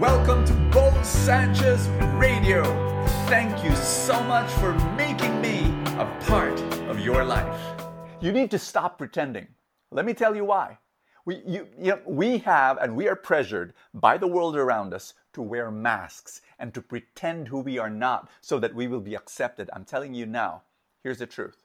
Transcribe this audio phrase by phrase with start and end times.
[0.00, 2.64] Welcome to Bo Sanchez Radio.
[3.26, 5.66] Thank you so much for making me
[5.98, 6.58] a part
[6.88, 7.60] of your life.
[8.18, 9.46] You need to stop pretending.
[9.90, 10.78] Let me tell you why.
[11.26, 15.12] We, you, you know, we have and we are pressured by the world around us
[15.34, 19.14] to wear masks and to pretend who we are not so that we will be
[19.16, 19.68] accepted.
[19.74, 20.62] I'm telling you now,
[21.02, 21.62] here's the truth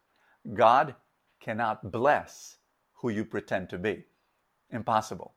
[0.53, 0.93] God
[1.39, 2.57] cannot bless
[2.95, 4.03] who you pretend to be.
[4.71, 5.34] Impossible.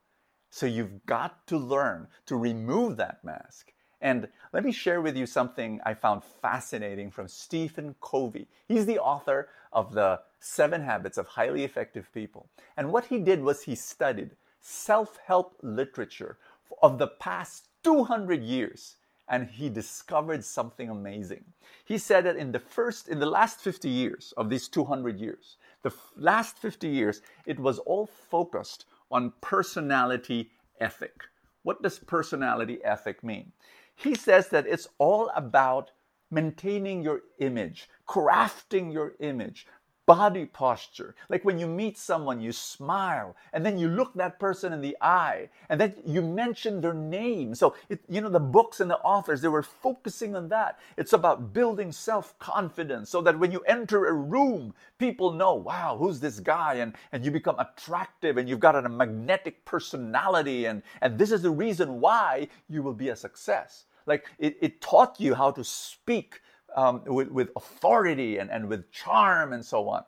[0.51, 3.73] So you've got to learn to remove that mask.
[4.01, 8.49] And let me share with you something I found fascinating from Stephen Covey.
[8.67, 12.49] He's the author of the Seven Habits of Highly Effective People.
[12.77, 16.39] And what he did was he studied self help literature
[16.83, 18.97] of the past 200 years
[19.29, 21.45] and he discovered something amazing.
[21.85, 25.57] He said that in the first, in the last 50 years of these 200 years,
[25.83, 31.23] the last 50 years, it was all focused on personality ethic.
[31.63, 33.53] What does personality ethic mean?
[33.95, 35.91] He says that it's all about
[36.31, 39.67] maintaining your image, crafting your image,
[40.09, 41.15] body posture.
[41.29, 44.97] Like when you meet someone, you smile, and then you look that person in the
[45.03, 47.55] eye, and then you mention their name.
[47.55, 50.79] So, it, you know, the books and the authors, they were focusing on that.
[50.97, 55.99] It's about building self confidence so that when you enter a room, people know, wow,
[56.01, 56.77] who's this guy?
[56.77, 61.43] And, and you become attractive, and you've got a magnetic personality, and, and this is
[61.43, 63.85] the reason why you will be a success.
[64.07, 66.41] Like it, it taught you how to speak
[66.79, 70.05] um, with, with authority and, and with charm and so on.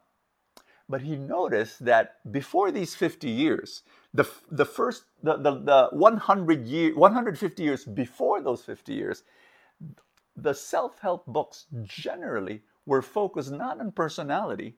[0.89, 3.83] But he noticed that before these 50 years,
[4.15, 9.25] the, the first, the, the, the 100 year, 150 years before those 50 years,
[10.37, 14.77] the self help books generally were focused not on personality,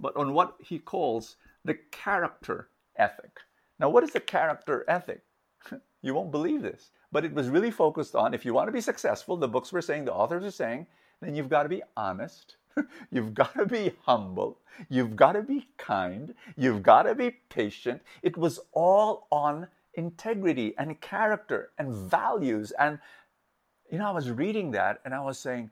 [0.00, 3.40] but on what he calls the character ethic.
[3.78, 5.22] Now, what is the character ethic?
[6.02, 8.80] you won't believe this, but it was really focused on if you want to be
[8.80, 10.86] successful, the books were saying, the authors are saying,
[11.24, 12.56] then you've got to be honest.
[13.10, 14.58] You've got to be humble.
[14.88, 16.34] You've got to be kind.
[16.56, 18.02] You've got to be patient.
[18.22, 22.72] It was all on integrity and character and values.
[22.72, 22.98] And,
[23.90, 25.70] you know, I was reading that and I was saying,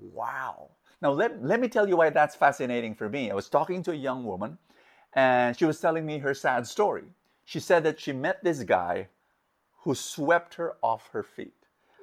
[0.00, 0.70] wow.
[1.02, 3.30] Now, let, let me tell you why that's fascinating for me.
[3.30, 4.56] I was talking to a young woman
[5.12, 7.04] and she was telling me her sad story.
[7.44, 9.08] She said that she met this guy
[9.82, 11.52] who swept her off her feet.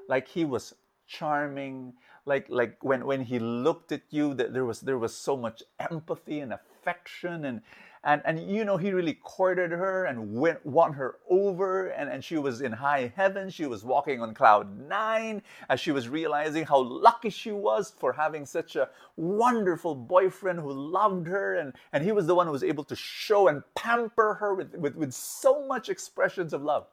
[0.08, 0.76] Like he was
[1.12, 1.94] charming,
[2.26, 5.62] like like when when he looked at you that there was there was so much
[5.80, 7.62] empathy and affection and
[8.04, 12.24] and and you know he really courted her and went won her over and and
[12.24, 13.50] she was in high heaven.
[13.50, 18.14] She was walking on cloud nine as she was realizing how lucky she was for
[18.14, 21.56] having such a wonderful boyfriend who loved her.
[21.56, 24.76] And and he was the one who was able to show and pamper her with
[24.76, 26.88] with, with so much expressions of love.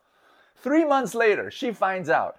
[0.56, 2.38] Three months later she finds out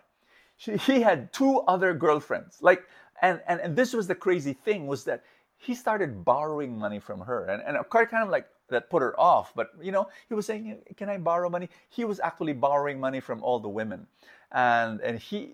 [0.59, 2.57] she, he had two other girlfriends.
[2.61, 2.83] Like,
[3.21, 5.23] and, and, and this was the crazy thing was that
[5.57, 7.45] he started borrowing money from her.
[7.45, 9.53] And, and kind of like that put her off.
[9.55, 11.69] But, you know, he was saying, can I borrow money?
[11.89, 14.05] He was actually borrowing money from all the women.
[14.51, 15.53] And, and he,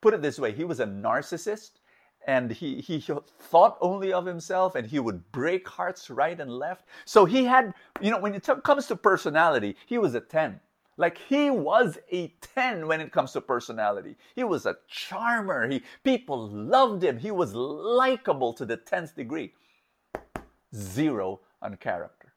[0.00, 1.72] put it this way, he was a narcissist
[2.26, 3.04] and he, he
[3.38, 6.86] thought only of himself and he would break hearts right and left.
[7.04, 10.60] So he had, you know, when it comes to personality, he was a 10.
[11.00, 14.16] Like he was a 10 when it comes to personality.
[14.34, 15.66] He was a charmer.
[15.66, 17.16] He people loved him.
[17.16, 19.54] He was likable to the 10th degree.
[20.74, 22.34] Zero on character.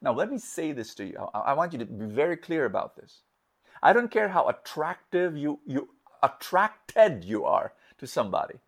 [0.00, 1.28] Now let me say this to you.
[1.34, 3.20] I, I want you to be very clear about this.
[3.82, 5.90] I don't care how attractive you you
[6.22, 8.58] attracted you are to somebody.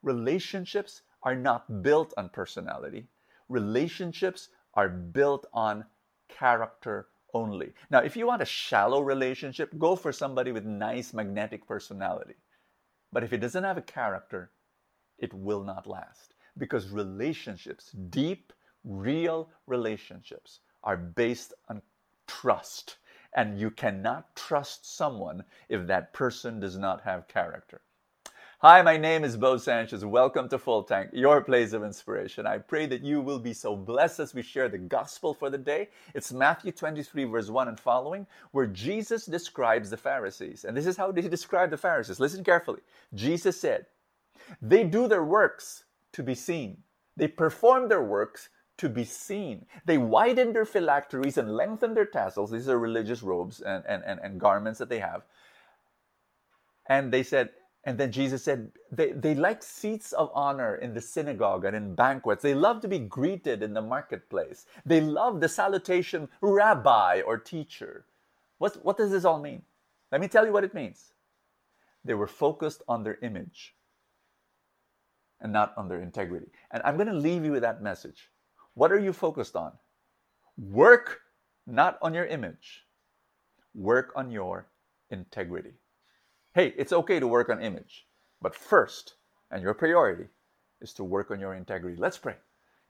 [0.00, 3.08] Relationships are not built on personality.
[3.48, 5.86] Relationships are built on
[6.28, 7.72] character only.
[7.90, 12.34] Now, if you want a shallow relationship, go for somebody with nice magnetic personality.
[13.12, 14.50] But if it doesn't have a character,
[15.18, 16.34] it will not last.
[16.58, 18.52] Because relationships, deep,
[18.84, 21.82] real relationships, are based on
[22.26, 22.96] trust.
[23.34, 27.80] And you cannot trust someone if that person does not have character.
[28.62, 30.04] Hi, my name is Bo Sanchez.
[30.04, 32.46] Welcome to Full Tank, your place of inspiration.
[32.46, 35.56] I pray that you will be so blessed as we share the gospel for the
[35.56, 35.88] day.
[36.14, 40.66] It's Matthew 23, verse 1 and following, where Jesus describes the Pharisees.
[40.66, 42.20] And this is how he described the Pharisees.
[42.20, 42.80] Listen carefully.
[43.14, 43.86] Jesus said,
[44.60, 46.82] They do their works to be seen,
[47.16, 49.64] they perform their works to be seen.
[49.86, 52.50] They widen their phylacteries and lengthen their tassels.
[52.50, 55.22] These are religious robes and, and, and, and garments that they have.
[56.90, 57.50] And they said,
[57.84, 61.94] and then Jesus said, they, they like seats of honor in the synagogue and in
[61.94, 62.42] banquets.
[62.42, 64.66] They love to be greeted in the marketplace.
[64.84, 68.04] They love the salutation, rabbi or teacher.
[68.58, 69.62] What, what does this all mean?
[70.12, 71.12] Let me tell you what it means.
[72.04, 73.74] They were focused on their image
[75.40, 76.48] and not on their integrity.
[76.70, 78.30] And I'm going to leave you with that message.
[78.74, 79.72] What are you focused on?
[80.58, 81.20] Work
[81.66, 82.84] not on your image,
[83.74, 84.66] work on your
[85.10, 85.72] integrity.
[86.52, 88.06] Hey, it's okay to work on image,
[88.42, 89.14] but first,
[89.52, 90.24] and your priority,
[90.80, 91.96] is to work on your integrity.
[91.96, 92.34] Let's pray.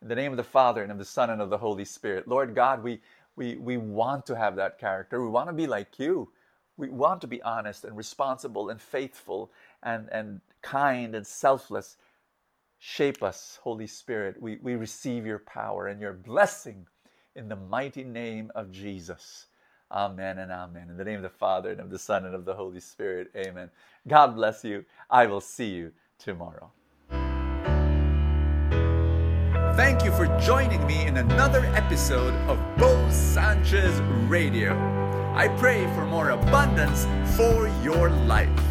[0.01, 2.27] In the name of the Father, and of the Son, and of the Holy Spirit.
[2.27, 3.03] Lord God, we,
[3.37, 5.23] we, we want to have that character.
[5.23, 6.31] We want to be like you.
[6.79, 9.51] We want to be honest and responsible and faithful
[9.83, 11.99] and, and kind and selfless.
[12.79, 14.41] Shape us, Holy Spirit.
[14.41, 16.87] We, we receive your power and your blessing
[17.37, 19.49] in the mighty name of Jesus.
[19.93, 20.89] Amen and amen.
[20.89, 23.31] In the name of the Father and of the Son and of the Holy Spirit.
[23.37, 23.71] Amen.
[24.07, 24.85] God bless you.
[25.11, 26.71] I will see you tomorrow.
[29.77, 33.99] Thank you for joining me in another episode of Bo Sanchez
[34.29, 34.75] Radio.
[35.35, 37.07] I pray for more abundance
[37.37, 38.70] for your life.